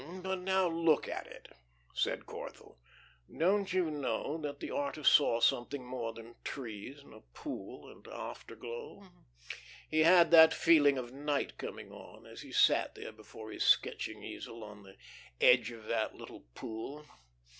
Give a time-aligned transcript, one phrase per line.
[0.23, 1.49] "But now look at it,"
[1.93, 2.79] said Corthell.
[3.31, 8.07] "Don't you know that the artist saw something more than trees and a pool and
[8.07, 9.03] afterglow?
[9.87, 14.23] He had that feeling of night coming on, as he sat there before his sketching
[14.23, 14.97] easel on the
[15.39, 17.05] edge of that little pool.